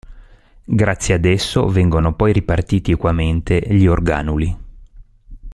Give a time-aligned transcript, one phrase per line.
[0.63, 4.57] Grazie ad esso vengono poi ripartiti equamente gli organuli.